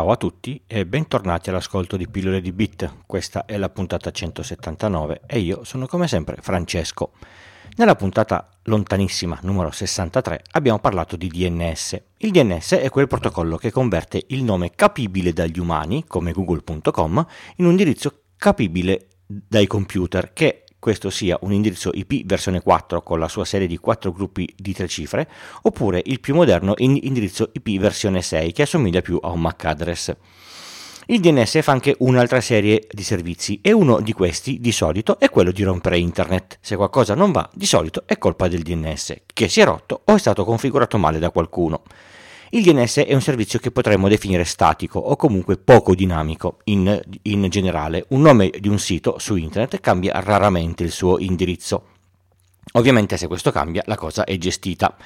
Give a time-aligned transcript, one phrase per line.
[0.00, 3.02] Ciao a tutti e bentornati all'ascolto di Pillole di Bit.
[3.04, 7.10] Questa è la puntata 179 e io sono come sempre Francesco.
[7.76, 12.02] Nella puntata lontanissima numero 63 abbiamo parlato di DNS.
[12.16, 17.66] Il DNS è quel protocollo che converte il nome capibile dagli umani, come google.com, in
[17.66, 23.28] un indirizzo capibile dai computer che questo sia un indirizzo IP versione 4 con la
[23.28, 25.28] sua serie di 4 gruppi di 3 cifre,
[25.62, 30.16] oppure il più moderno indirizzo IP versione 6 che assomiglia più a un MAC address.
[31.06, 35.28] Il DNS fa anche un'altra serie di servizi e uno di questi di solito è
[35.28, 36.58] quello di rompere internet.
[36.60, 40.14] Se qualcosa non va, di solito è colpa del DNS, che si è rotto o
[40.14, 41.82] è stato configurato male da qualcuno.
[42.52, 47.48] Il DNS è un servizio che potremmo definire statico o comunque poco dinamico in, in
[47.48, 48.06] generale.
[48.08, 51.86] Un nome di un sito su internet cambia raramente il suo indirizzo.
[52.72, 54.96] Ovviamente se questo cambia la cosa è gestita.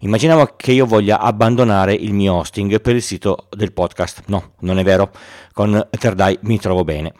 [0.00, 4.22] Immaginiamo che io voglia abbandonare il mio hosting per il sito del podcast.
[4.26, 5.10] No, non è vero.
[5.52, 7.12] Con Terdai mi trovo bene.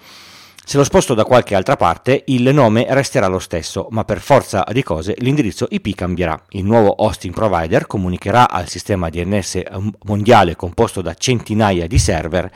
[0.66, 4.64] Se lo sposto da qualche altra parte, il nome resterà lo stesso, ma per forza
[4.72, 6.42] di cose l'indirizzo IP cambierà.
[6.50, 9.60] Il nuovo hosting provider comunicherà al sistema DNS
[10.04, 12.50] mondiale composto da centinaia di server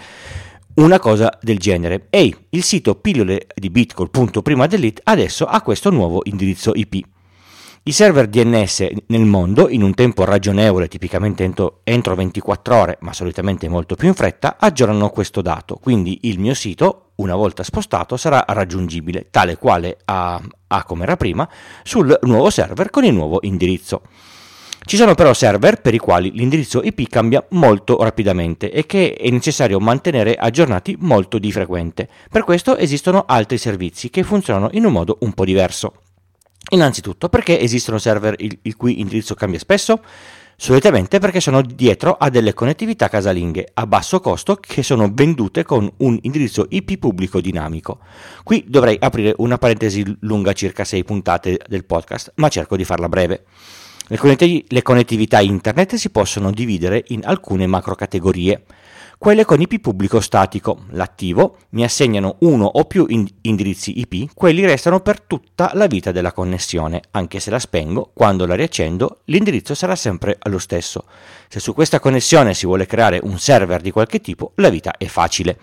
[0.77, 2.07] una cosa del genere.
[2.09, 6.73] Ehi, il sito pillole di bit col punto prima delete adesso ha questo nuovo indirizzo
[6.75, 7.05] IP.
[7.83, 11.45] I server DNS nel mondo, in un tempo ragionevole, tipicamente
[11.85, 15.77] entro 24 ore, ma solitamente molto più in fretta, aggiornano questo dato.
[15.77, 21.17] Quindi il mio sito, una volta spostato, sarà raggiungibile, tale quale ha, ha come era
[21.17, 21.49] prima,
[21.83, 24.03] sul nuovo server con il nuovo indirizzo.
[24.85, 29.29] Ci sono però server per i quali l'indirizzo IP cambia molto rapidamente e che è
[29.29, 32.09] necessario mantenere aggiornati molto di frequente.
[32.31, 35.93] Per questo esistono altri servizi che funzionano in un modo un po' diverso.
[36.71, 40.01] Innanzitutto, perché esistono server il, il cui indirizzo cambia spesso?
[40.61, 45.89] Solitamente perché sono dietro a delle connettività casalinghe a basso costo che sono vendute con
[45.99, 48.01] un indirizzo IP pubblico dinamico.
[48.43, 53.09] Qui dovrei aprire una parentesi lunga circa 6 puntate del podcast, ma cerco di farla
[53.09, 53.45] breve.
[54.09, 58.65] Le connettività internet si possono dividere in alcune macro categorie.
[59.19, 63.05] Quelle con IP pubblico statico, l'attivo, mi assegnano uno o più
[63.41, 68.47] indirizzi IP, quelli restano per tutta la vita della connessione, anche se la spengo, quando
[68.47, 71.07] la riaccendo, l'indirizzo sarà sempre lo stesso.
[71.49, 75.07] Se su questa connessione si vuole creare un server di qualche tipo, la vita è
[75.07, 75.59] facile.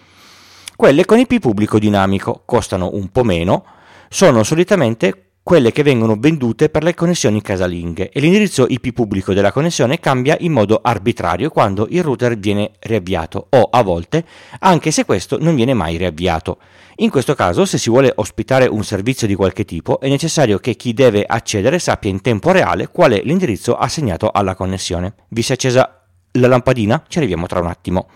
[0.75, 3.63] Quelle con IP pubblico dinamico costano un po' meno,
[4.09, 9.51] sono solitamente quelle che vengono vendute per le connessioni casalinghe e l'indirizzo IP pubblico della
[9.51, 14.25] connessione cambia in modo arbitrario quando il router viene riavviato o a volte
[14.61, 16.57] anche se questo non viene mai riavviato.
[16.95, 20.75] In questo caso, se si vuole ospitare un servizio di qualche tipo, è necessario che
[20.75, 25.13] chi deve accedere sappia in tempo reale qual è l'indirizzo assegnato alla connessione.
[25.27, 27.03] Vi si è accesa la lampadina?
[27.07, 28.07] Ci arriviamo tra un attimo.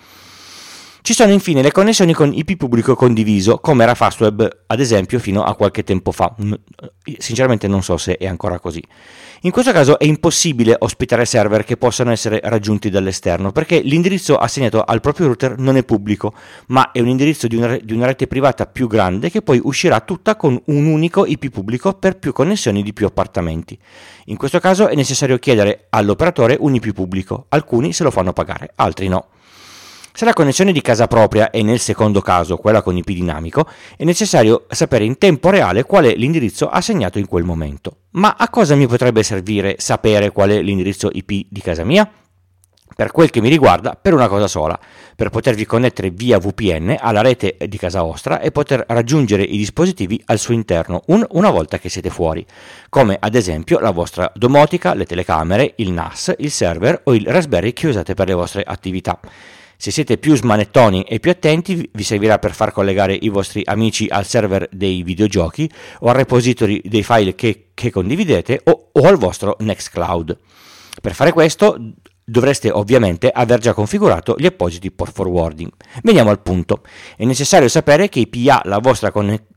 [1.01, 5.43] Ci sono infine le connessioni con IP pubblico condiviso, come era Fastweb ad esempio fino
[5.43, 6.35] a qualche tempo fa.
[7.17, 8.83] Sinceramente non so se è ancora così.
[9.43, 14.83] In questo caso è impossibile ospitare server che possano essere raggiunti dall'esterno perché l'indirizzo assegnato
[14.83, 16.33] al proprio router non è pubblico,
[16.67, 20.01] ma è un indirizzo di una, di una rete privata più grande che poi uscirà
[20.01, 23.79] tutta con un unico IP pubblico per più connessioni di più appartamenti.
[24.25, 28.73] In questo caso è necessario chiedere all'operatore un IP pubblico, alcuni se lo fanno pagare,
[28.75, 29.27] altri no.
[30.19, 33.65] Se la connessione di casa propria è nel secondo caso quella con IP dinamico,
[33.95, 37.99] è necessario sapere in tempo reale qual è l'indirizzo assegnato in quel momento.
[38.15, 42.11] Ma a cosa mi potrebbe servire sapere qual è l'indirizzo IP di casa mia?
[42.93, 44.77] Per quel che mi riguarda, per una cosa sola,
[45.15, 50.21] per potervi connettere via VPN alla rete di casa vostra e poter raggiungere i dispositivi
[50.25, 52.45] al suo interno un, una volta che siete fuori,
[52.89, 57.71] come ad esempio la vostra domotica, le telecamere, il NAS, il server o il Raspberry
[57.71, 59.17] che usate per le vostre attività.
[59.81, 64.07] Se siete più smanettoni e più attenti, vi servirà per far collegare i vostri amici
[64.09, 69.15] al server dei videogiochi o al repository dei file che, che condividete o, o al
[69.15, 70.37] vostro Nextcloud.
[71.01, 71.77] Per fare questo
[72.25, 75.71] dovreste ovviamente aver già configurato gli appositi port forwarding.
[76.03, 76.81] Veniamo al punto.
[77.15, 79.47] È necessario sapere che PA la vostra connessione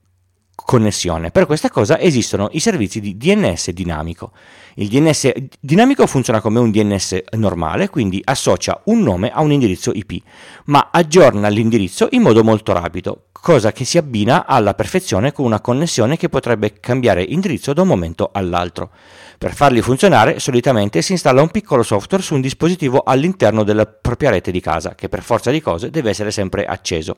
[0.55, 1.31] connessione.
[1.31, 4.33] Per questa cosa esistono i servizi di DNS dinamico.
[4.75, 9.93] Il DNS dinamico funziona come un DNS normale, quindi associa un nome a un indirizzo
[9.93, 10.23] IP,
[10.67, 15.61] ma aggiorna l'indirizzo in modo molto rapido, cosa che si abbina alla perfezione con una
[15.61, 18.91] connessione che potrebbe cambiare indirizzo da un momento all'altro.
[19.37, 24.31] Per farli funzionare, solitamente si installa un piccolo software su un dispositivo all'interno della propria
[24.31, 27.17] rete di casa, che per forza di cose deve essere sempre acceso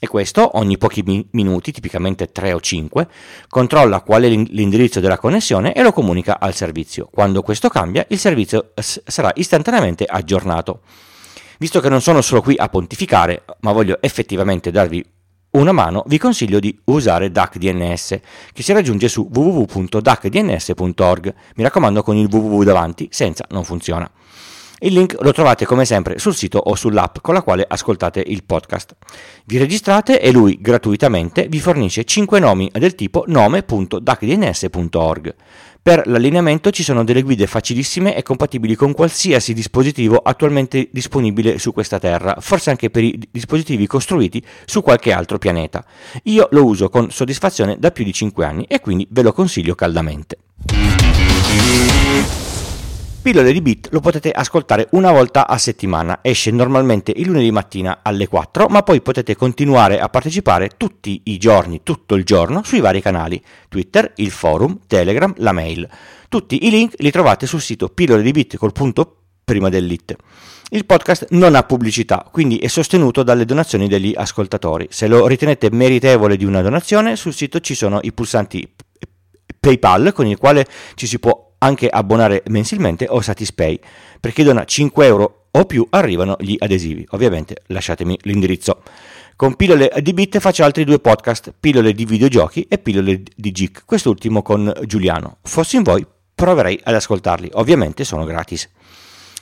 [0.00, 3.08] e questo ogni pochi minuti, tipicamente 3 o 5,
[3.48, 7.08] controlla qual è l'indirizzo della connessione e lo comunica al servizio.
[7.10, 10.82] Quando questo cambia, il servizio sarà istantaneamente aggiornato.
[11.58, 15.04] Visto che non sono solo qui a pontificare, ma voglio effettivamente darvi
[15.50, 18.20] una mano, vi consiglio di usare DuckDNS,
[18.52, 21.34] che si raggiunge su www.duckdns.org.
[21.56, 24.08] Mi raccomando con il www davanti, senza non funziona.
[24.80, 28.44] Il link lo trovate come sempre sul sito o sull'app con la quale ascoltate il
[28.44, 28.94] podcast.
[29.44, 35.34] Vi registrate e lui gratuitamente vi fornisce 5 nomi del tipo nome.duckdns.org.
[35.82, 41.72] Per l'allineamento ci sono delle guide facilissime e compatibili con qualsiasi dispositivo attualmente disponibile su
[41.72, 45.82] questa Terra, forse anche per i dispositivi costruiti su qualche altro pianeta.
[46.24, 49.74] Io lo uso con soddisfazione da più di 5 anni e quindi ve lo consiglio
[49.74, 50.36] caldamente.
[53.28, 57.98] Pillole di Bit lo potete ascoltare una volta a settimana, esce normalmente il lunedì mattina
[58.02, 62.80] alle 4, ma poi potete continuare a partecipare tutti i giorni, tutto il giorno, sui
[62.80, 63.38] vari canali,
[63.68, 65.86] Twitter, il forum, Telegram, la mail.
[66.30, 70.16] Tutti i link li trovate sul sito pillole di Bit col punto prima dell'it.
[70.70, 74.86] Il podcast non ha pubblicità, quindi è sostenuto dalle donazioni degli ascoltatori.
[74.88, 78.66] Se lo ritenete meritevole di una donazione, sul sito ci sono i pulsanti
[79.60, 83.78] PayPal con il quale ci si può anche abbonare mensilmente o Satispay.
[84.20, 87.06] Per chi dona 5 euro o più arrivano gli adesivi.
[87.10, 88.82] Ovviamente lasciatemi l'indirizzo.
[89.36, 93.84] Con pillole di bit faccio altri due podcast, pillole di videogiochi e pillole di geek,
[93.84, 95.38] quest'ultimo con Giuliano.
[95.42, 98.68] Fossi in voi proverei ad ascoltarli, ovviamente sono gratis.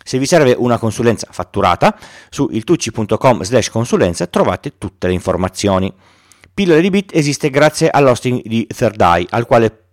[0.05, 1.99] Se vi serve una consulenza fatturata,
[2.31, 5.93] su iltucci.com slash consulenza trovate tutte le informazioni.
[6.55, 9.86] Pillole di Bit esiste grazie all'hosting di Third Eye, al quale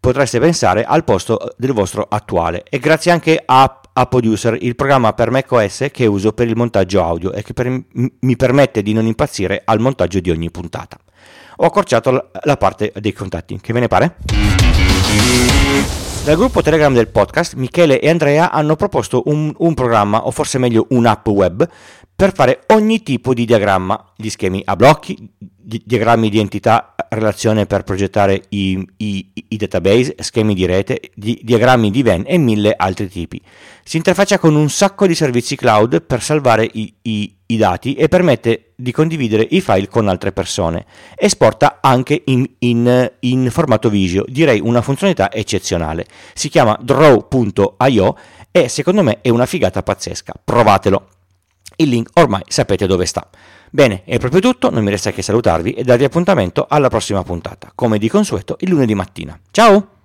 [0.00, 5.12] potreste pensare al posto del vostro attuale e grazie anche a, a Producer, il programma
[5.12, 9.06] per macOS che uso per il montaggio audio e che per, mi permette di non
[9.06, 10.96] impazzire al montaggio di ogni puntata.
[11.56, 14.16] Ho accorciato la, la parte dei contatti, che ve ne pare?
[16.24, 20.58] Dal gruppo Telegram del podcast, Michele e Andrea hanno proposto un, un programma, o forse
[20.58, 21.68] meglio un'app web,
[22.14, 27.82] per fare ogni tipo di diagramma, gli schemi a blocchi, diagrammi di entità, relazione per
[27.82, 33.08] progettare i, i, i database, schemi di rete, di, diagrammi di VEN e mille altri
[33.08, 33.40] tipi.
[33.82, 38.08] Si interfaccia con un sacco di servizi cloud per salvare i, i, i dati e
[38.08, 40.86] permette di condividere i file con altre persone.
[41.16, 46.06] Esporta anche in, in, in formato visio, direi una funzionalità eccezionale.
[46.34, 48.16] Si chiama draw.io
[48.50, 50.34] e secondo me è una figata pazzesca.
[50.44, 51.08] Provatelo.
[51.76, 53.28] Il link ormai sapete dove sta.
[53.70, 57.72] Bene, è proprio tutto, non mi resta che salutarvi e darvi appuntamento alla prossima puntata,
[57.74, 59.38] come di consueto il lunedì mattina.
[59.50, 59.97] Ciao!